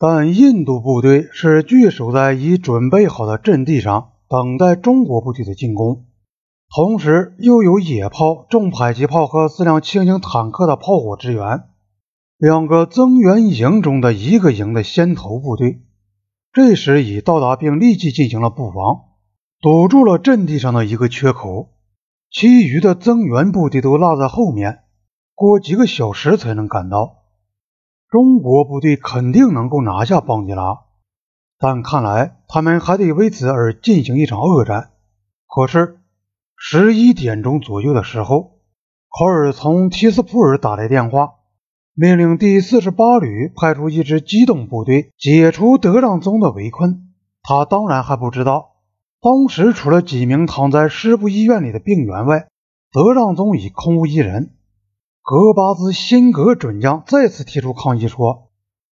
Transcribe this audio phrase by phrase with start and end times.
[0.00, 6.04] 但印度部队是据守在已准备好的阵地上，等待中国部队的进攻。
[6.72, 11.64] 同时，又有野炮、重迫击炮和四辆轻型坦克的炮火支援。
[12.36, 15.80] 两个增援营中的一个营的先头部队，
[16.52, 19.06] 这时已到达，并立即进行了布防，
[19.60, 21.70] 堵住了阵地上的一个缺口。
[22.30, 24.84] 其余的增援部队都落在后面，
[25.34, 27.17] 过几个小时才能赶到。
[28.10, 30.78] 中国部队肯定能够拿下邦迪拉，
[31.58, 34.92] 但看来他们还得为此而进行一场恶战。
[35.46, 35.98] 可是
[36.56, 38.60] 十一点钟左右的时候，
[39.10, 41.34] 考尔从提斯普尔打来电话。
[41.92, 47.12] 命令第四十八旅派出一支机动部队解除德让宗的围困。
[47.42, 48.76] 他当然还不知道，
[49.20, 52.46] 当时除了几名躺在师部医院里的病员外，
[52.92, 54.54] 德让宗已空无一人。
[55.30, 58.48] 格巴兹辛格准将再次提出抗议说，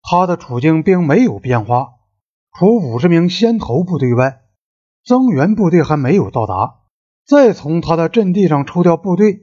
[0.02, 1.96] 他的处境并没有变化，
[2.58, 4.40] 除五十名先头部队外，
[5.04, 6.84] 增援部队还没有到达。
[7.28, 9.42] 再从他的阵地上抽调部队，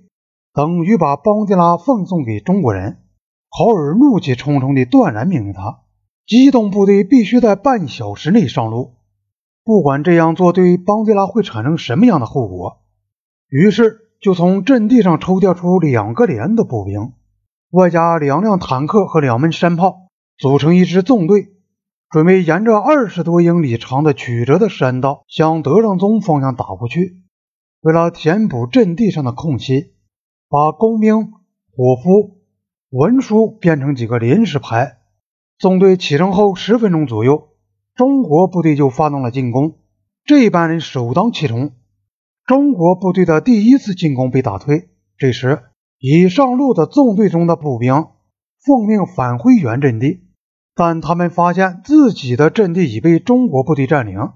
[0.54, 3.02] 等于把邦迪拉奉送给中国人。
[3.50, 5.80] 考尔怒气冲冲地断然命令他：
[6.26, 8.94] 机动部队必须在半小时内上路，
[9.62, 12.78] 不管这样做对邦迪拉会产生什么样的后果。
[13.50, 17.12] 于是就从阵地上抽调出两个连的步兵，
[17.70, 21.48] 外加两辆坦克和两门山炮，组成一支纵队，
[22.10, 27.22] 准备沿着二十多英里长的曲折的山道向德让宗方向打过去。
[27.80, 29.92] 为了填补阵地上的空隙，
[30.48, 31.32] 把工兵、
[31.76, 32.38] 伙夫。
[32.90, 34.96] 文书变成几个临时排，
[35.58, 37.50] 纵队启程后十分钟左右，
[37.94, 39.74] 中国部队就发动了进攻。
[40.24, 41.72] 这班人首当其冲，
[42.48, 44.88] 中国部队的第一次进攻被打退。
[45.18, 45.64] 这时，
[45.98, 48.06] 已上路的纵队中的步兵
[48.64, 50.22] 奉命返回原阵地，
[50.74, 54.30] 但他们发现自己的阵地已被中国部队占领，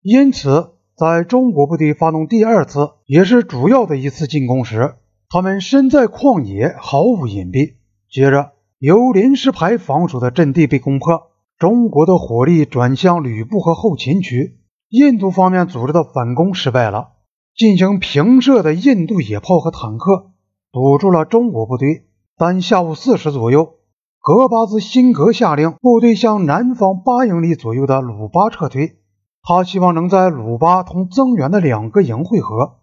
[0.00, 4.94] 因此，在中国部队发动第二次也是主要的一次进攻时，
[5.28, 7.74] 他们身在旷野，毫无隐蔽。
[8.08, 14.60] 接着，由临时排防守的阵地被攻破，中国的火力转向吕布和后勤区。
[14.88, 17.14] 印度方面组织的反攻失败了，
[17.56, 20.32] 进行平射的印度野炮和坦克
[20.72, 22.04] 堵住了中国部队。
[22.36, 23.76] 但下午四时左右，
[24.20, 28.96] 格巴兹辛格下令部队向南方八英里左右的鲁巴撤退，
[29.42, 32.76] 他希望能在鲁巴同增援的两个营会合。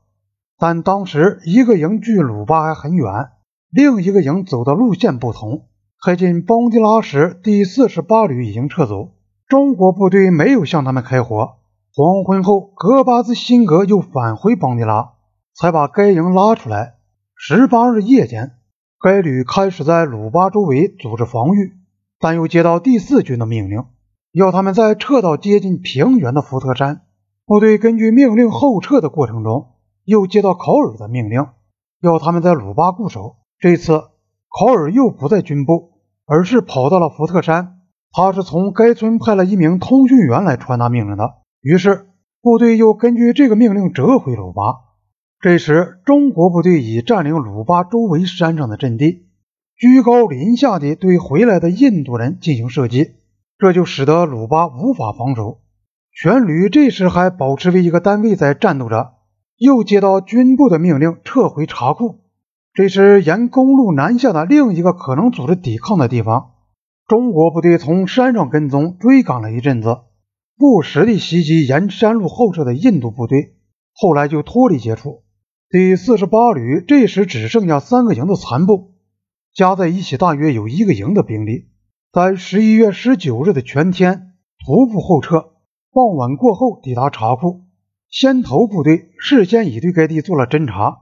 [0.58, 3.30] 但当时一个营距鲁巴还很远。
[3.70, 5.68] 另一个营走的路线不同，
[6.04, 9.12] 开进邦迪拉时，第四十八旅已经撤走，
[9.48, 11.58] 中国部队没有向他们开火。
[11.96, 15.14] 黄昏后，格巴兹辛格又返回邦迪拉，
[15.54, 16.96] 才把该营拉出来。
[17.36, 18.54] 十八日夜间，
[19.00, 21.74] 该旅开始在鲁巴周围组织防御，
[22.20, 23.86] 但又接到第四军的命令，
[24.32, 27.02] 要他们在撤到接近平原的福特山。
[27.46, 31.46] 部队根据命令后撤的过程中，又接到考尔的命令，
[32.02, 33.36] 要他们在鲁巴固守。
[33.60, 34.02] 这次
[34.50, 35.92] 考尔又不在军部，
[36.26, 37.82] 而是跑到了福特山。
[38.12, 41.43] 他是从该村派了一名通讯员来传达命令的。
[41.64, 42.10] 于是
[42.42, 44.62] 部队又根据这个命令折回鲁巴。
[45.40, 49.28] 这时，中国部队已占领鲁巴周围山上的阵地，
[49.78, 53.12] 居高临下地对回来的印度人进行射击，
[53.58, 55.62] 这就使得鲁巴无法防守。
[56.12, 59.14] 全旅这时还保持为一个单位在战斗着，
[59.58, 62.20] 又接到军部的命令撤回查库。
[62.74, 66.52] 这是沿公路南下的另一个可能组织抵抗的地方。
[67.08, 70.00] 中国部队从山上跟踪追赶了一阵子，
[70.58, 73.56] 不时地袭击沿山路后撤的印度部队，
[73.94, 75.24] 后来就脱离接触。
[75.70, 78.94] 第四十八旅这时只剩下三个营的残部，
[79.54, 81.70] 加在一起大约有一个营的兵力。
[82.12, 84.34] 在十一月十九日的全天
[84.66, 85.54] 徒步后撤，
[85.92, 87.62] 傍晚过后抵达茶库。
[88.10, 91.00] 先头部队事先已对该地做了侦查。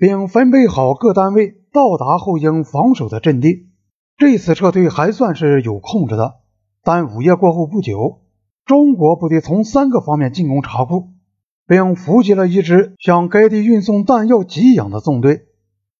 [0.00, 3.68] 并分配好各单位到达后应防守的阵地。
[4.16, 6.36] 这次撤退还算是有控制的，
[6.82, 8.19] 但午夜过后不久，
[8.70, 11.08] 中国部队从三个方面进攻茶库，
[11.66, 15.46] 并伏击了一支向该地运送弹药给养的纵队。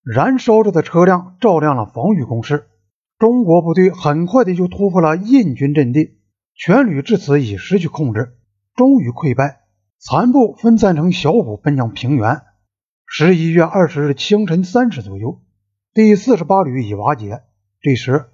[0.05, 2.69] 燃烧着的车辆照亮了防御工事。
[3.19, 6.20] 中国部队很快的就突破了印军阵地，
[6.55, 8.37] 全旅至此已失去控制，
[8.76, 9.62] 终于溃败。
[9.99, 12.43] 残部分散成小股奔向平原。
[13.05, 15.40] 十一月二十日清晨三时左右，
[15.93, 17.40] 第四十八旅已瓦解。
[17.81, 18.26] 这时，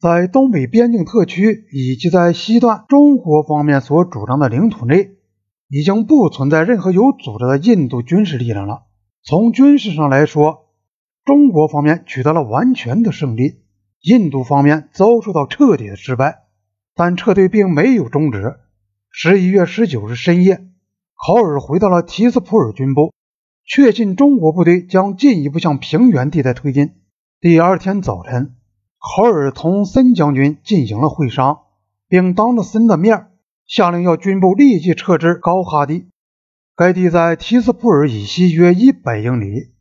[0.00, 5.10] 在东北边境特区以及在西段中国方面所主张的领土内，
[5.68, 8.84] 已经不存在任何有组织的印度军事力量了。
[9.22, 10.70] 从军事上来说，
[11.26, 13.60] 中国方面取得了完全的胜利，
[14.00, 16.44] 印度方面遭受到彻底的失败。
[16.94, 18.56] 但撤退并没有终止。
[19.10, 20.66] 十一月十九日深夜，
[21.14, 23.12] 考尔回到了提斯普尔军部，
[23.66, 26.92] 确信中国部队将进一步向平原地带推进。
[27.40, 28.56] 第二天早晨，
[29.00, 31.60] 考尔同森将军进行了会商，
[32.06, 33.28] 并当着森的面
[33.66, 36.10] 下令要军部立即撤至高哈地。
[36.76, 39.72] 该地在提斯普尔以西约一百英里，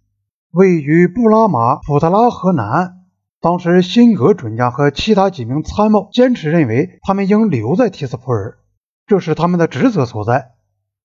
[0.52, 2.96] 位于布拉马普特拉河南岸。
[3.42, 8.58] 当时，辛格准将和其他几名参谋坚持认为，他们应留在提斯普尔，
[9.06, 10.52] 这是他们的职责所在。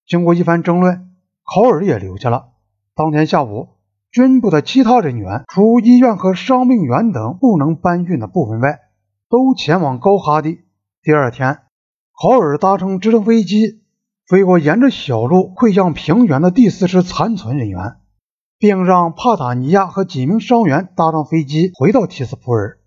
[0.07, 1.15] 经过一番争论，
[1.45, 2.51] 考尔也留下了。
[2.95, 3.69] 当天下午，
[4.15, 8.79] 军部的其他人员，除医院和伤病员等不能搬运的部分外，
[9.29, 10.61] 都前往高哈地。
[11.03, 11.59] 第二天，
[12.13, 13.83] 考尔搭乘直升飞机
[14.29, 17.97] 飞过沿着小路汇向平原的第四师残存人员。
[18.57, 22.79] 并让帕塔尼亚和几名伤员搭上飞机回到提斯普尔。